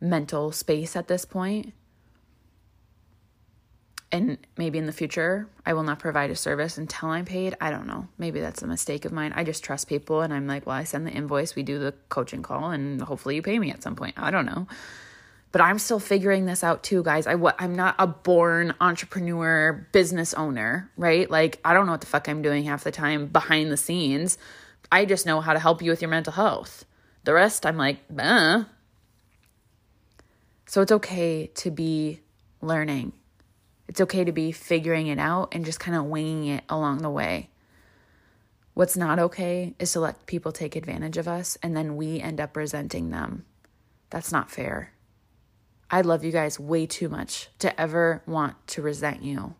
mental 0.00 0.52
space 0.52 0.94
at 0.96 1.08
this 1.08 1.24
point 1.24 1.72
and 4.10 4.38
maybe 4.56 4.78
in 4.78 4.86
the 4.86 4.92
future 4.92 5.48
I 5.66 5.74
will 5.74 5.82
not 5.82 5.98
provide 5.98 6.30
a 6.30 6.36
service 6.36 6.78
until 6.78 7.10
I'm 7.10 7.24
paid. 7.24 7.54
I 7.60 7.70
don't 7.70 7.86
know. 7.86 8.08
Maybe 8.16 8.40
that's 8.40 8.62
a 8.62 8.66
mistake 8.66 9.04
of 9.04 9.12
mine. 9.12 9.32
I 9.36 9.44
just 9.44 9.62
trust 9.62 9.88
people 9.88 10.22
and 10.22 10.32
I'm 10.32 10.46
like, 10.46 10.66
well, 10.66 10.76
I 10.76 10.84
send 10.84 11.06
the 11.06 11.10
invoice, 11.10 11.54
we 11.54 11.62
do 11.62 11.78
the 11.78 11.94
coaching 12.08 12.42
call, 12.42 12.70
and 12.70 13.02
hopefully 13.02 13.36
you 13.36 13.42
pay 13.42 13.58
me 13.58 13.70
at 13.70 13.82
some 13.82 13.96
point. 13.96 14.14
I 14.16 14.30
don't 14.30 14.46
know. 14.46 14.66
But 15.50 15.62
I'm 15.62 15.78
still 15.78 15.98
figuring 15.98 16.44
this 16.44 16.62
out 16.62 16.82
too, 16.82 17.02
guys. 17.02 17.26
I 17.26 17.34
what 17.34 17.56
I'm 17.58 17.74
not 17.74 17.94
a 17.98 18.06
born 18.06 18.74
entrepreneur, 18.80 19.86
business 19.92 20.34
owner, 20.34 20.90
right? 20.96 21.30
Like 21.30 21.58
I 21.64 21.72
don't 21.72 21.86
know 21.86 21.92
what 21.92 22.02
the 22.02 22.06
fuck 22.06 22.28
I'm 22.28 22.42
doing 22.42 22.64
half 22.64 22.84
the 22.84 22.90
time 22.90 23.26
behind 23.26 23.70
the 23.70 23.76
scenes. 23.76 24.36
I 24.92 25.04
just 25.04 25.26
know 25.26 25.40
how 25.40 25.52
to 25.52 25.58
help 25.58 25.82
you 25.82 25.90
with 25.90 26.02
your 26.02 26.10
mental 26.10 26.32
health. 26.32 26.84
The 27.24 27.34
rest 27.34 27.64
I'm 27.64 27.76
like, 27.76 27.98
eh. 28.18 28.64
So 30.66 30.82
it's 30.82 30.92
okay 30.92 31.46
to 31.56 31.70
be 31.70 32.20
learning 32.60 33.12
it's 33.88 34.00
okay 34.02 34.24
to 34.24 34.32
be 34.32 34.52
figuring 34.52 35.06
it 35.06 35.18
out 35.18 35.48
and 35.52 35.64
just 35.64 35.80
kind 35.80 35.96
of 35.96 36.04
winging 36.04 36.46
it 36.46 36.64
along 36.68 36.98
the 36.98 37.10
way. 37.10 37.48
What's 38.74 38.96
not 38.96 39.18
okay 39.18 39.74
is 39.78 39.92
to 39.92 40.00
let 40.00 40.26
people 40.26 40.52
take 40.52 40.76
advantage 40.76 41.16
of 41.16 41.26
us 41.26 41.58
and 41.62 41.76
then 41.76 41.96
we 41.96 42.20
end 42.20 42.40
up 42.40 42.56
resenting 42.56 43.10
them. 43.10 43.44
That's 44.10 44.30
not 44.30 44.50
fair. 44.50 44.92
I 45.90 46.02
love 46.02 46.22
you 46.22 46.30
guys 46.30 46.60
way 46.60 46.86
too 46.86 47.08
much 47.08 47.48
to 47.60 47.78
ever 47.80 48.22
want 48.26 48.54
to 48.68 48.82
resent 48.82 49.22
you. 49.22 49.54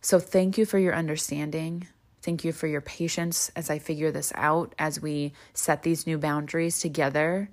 So, 0.00 0.18
thank 0.18 0.56
you 0.56 0.64
for 0.64 0.78
your 0.78 0.94
understanding. 0.94 1.86
Thank 2.22 2.42
you 2.42 2.52
for 2.52 2.66
your 2.66 2.80
patience 2.80 3.50
as 3.54 3.68
I 3.68 3.78
figure 3.78 4.10
this 4.10 4.32
out, 4.34 4.74
as 4.78 5.00
we 5.00 5.34
set 5.52 5.82
these 5.82 6.06
new 6.06 6.16
boundaries 6.16 6.80
together. 6.80 7.50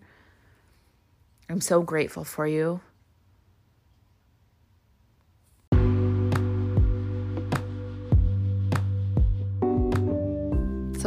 I'm 1.50 1.62
so 1.62 1.82
grateful 1.82 2.24
for 2.24 2.48
you. 2.48 2.82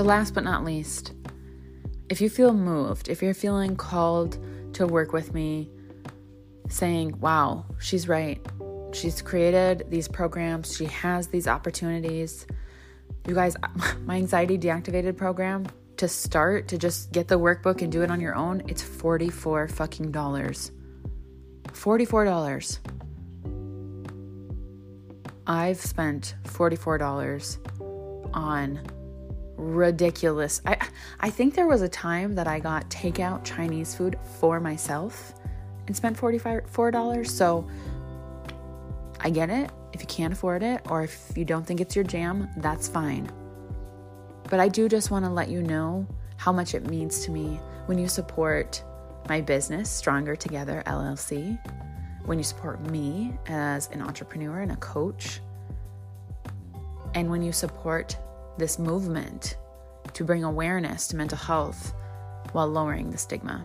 So, 0.01 0.05
last 0.05 0.33
but 0.33 0.45
not 0.45 0.65
least, 0.65 1.13
if 2.09 2.23
you 2.23 2.31
feel 2.31 2.55
moved, 2.55 3.11
if 3.11 3.21
you're 3.21 3.35
feeling 3.35 3.77
called 3.77 4.39
to 4.73 4.87
work 4.87 5.13
with 5.13 5.35
me, 5.35 5.71
saying, 6.71 7.21
wow, 7.21 7.67
she's 7.79 8.09
right. 8.09 8.41
She's 8.95 9.21
created 9.21 9.85
these 9.91 10.09
programs, 10.09 10.75
she 10.75 10.87
has 10.87 11.29
these 11.29 11.47
opportunities. 11.47 12.47
You 13.29 13.35
guys, 13.35 13.59
my 14.07 14.17
anxiety 14.17 14.57
deactivated 14.57 15.19
program 15.19 15.67
to 15.99 16.09
start, 16.09 16.67
to 16.69 16.79
just 16.79 17.13
get 17.13 17.29
the 17.29 17.39
workbook 17.39 17.83
and 17.83 17.93
do 17.93 18.01
it 18.01 18.11
on 18.11 18.23
your 18.23 18.35
own, 18.35 18.63
it's 18.69 18.81
44 18.81 19.69
fucking 19.69 20.13
dollars. 20.13 20.73
$44. 21.73 22.79
I've 25.47 25.79
spent 25.79 26.37
$44 26.47 28.31
on 28.33 28.81
ridiculous. 29.61 30.61
I 30.67 30.77
I 31.21 31.31
think 31.31 31.55
there 31.55 31.67
was 31.67 31.83
a 31.83 31.89
time 31.89 32.35
that 32.35 32.49
I 32.49 32.59
got 32.59 32.89
takeout 32.91 33.45
Chinese 33.45 33.95
food 33.95 34.19
for 34.39 34.59
myself 34.59 35.35
and 35.87 35.97
spent 35.97 36.17
$44. 36.17 37.27
So 37.27 37.69
I 39.21 39.31
get 39.31 39.51
it. 39.51 39.71
If 39.93 40.01
you 40.01 40.07
can't 40.07 40.33
afford 40.33 40.63
it 40.63 40.81
or 40.89 41.03
if 41.03 41.33
you 41.37 41.45
don't 41.45 41.67
think 41.67 41.81
it's 41.81 41.95
your 41.95 42.05
jam, 42.05 42.49
that's 42.59 42.89
fine. 42.89 43.31
But 44.49 44.61
I 44.61 44.69
do 44.69 44.89
just 44.89 45.11
want 45.11 45.25
to 45.25 45.31
let 45.31 45.49
you 45.49 45.63
know 45.63 46.07
how 46.37 46.53
much 46.53 46.75
it 46.75 46.89
means 46.89 47.25
to 47.25 47.31
me 47.31 47.61
when 47.87 47.99
you 47.99 48.09
support 48.09 48.83
my 49.29 49.41
business, 49.41 49.91
Stronger 49.91 50.35
Together 50.37 50.83
LLC, 50.87 51.59
when 52.25 52.39
you 52.39 52.45
support 52.45 52.81
me 52.91 53.35
as 53.47 53.89
an 53.89 54.01
entrepreneur 54.01 54.61
and 54.61 54.73
a 54.73 54.77
coach, 54.77 55.41
and 57.15 57.31
when 57.31 57.43
you 57.43 57.53
support 57.53 58.17
this 58.59 58.79
movement 58.79 59.57
to 60.13 60.25
bring 60.25 60.45
awareness 60.45 61.09
to 61.09 61.17
mental 61.17 61.39
health 61.39 61.93
while 62.53 62.69
lowering 62.69 63.11
the 63.11 63.19
stigma. 63.19 63.63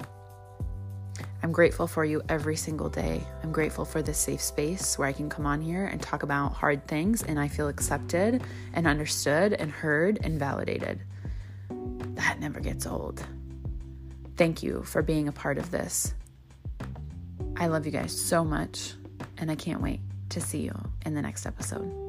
I'm 1.43 1.51
grateful 1.51 1.85
for 1.85 2.03
you 2.03 2.21
every 2.27 2.55
single 2.55 2.89
day. 2.89 3.21
I'm 3.43 3.51
grateful 3.51 3.85
for 3.85 4.01
this 4.01 4.17
safe 4.17 4.41
space 4.41 4.97
where 4.97 5.07
I 5.07 5.13
can 5.13 5.29
come 5.29 5.45
on 5.45 5.61
here 5.61 5.85
and 5.85 6.01
talk 6.01 6.23
about 6.23 6.53
hard 6.53 6.87
things 6.87 7.21
and 7.21 7.39
I 7.39 7.47
feel 7.47 7.67
accepted 7.67 8.43
and 8.73 8.87
understood 8.87 9.53
and 9.53 9.71
heard 9.71 10.19
and 10.23 10.39
validated. 10.39 11.01
That 12.15 12.39
never 12.39 12.59
gets 12.59 12.87
old. 12.87 13.23
Thank 14.37 14.63
you 14.63 14.83
for 14.83 15.01
being 15.01 15.27
a 15.27 15.31
part 15.31 15.57
of 15.57 15.71
this. 15.71 16.13
I 17.57 17.67
love 17.67 17.85
you 17.85 17.91
guys 17.91 18.19
so 18.19 18.43
much 18.43 18.93
and 19.37 19.51
I 19.51 19.55
can't 19.55 19.81
wait 19.81 19.99
to 20.29 20.41
see 20.41 20.61
you 20.61 20.75
in 21.05 21.13
the 21.13 21.21
next 21.21 21.45
episode. 21.45 22.04